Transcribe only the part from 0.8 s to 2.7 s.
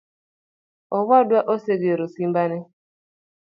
Owadwa osegero simba ne